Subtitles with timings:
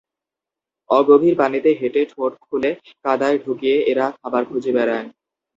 [0.89, 2.71] অগভীর পানিতে হেঁটে ঠোঁট খুলে
[3.03, 5.07] কাদায় ঢুকিয়ে এরা খাবার খুঁজে বেড়ায়।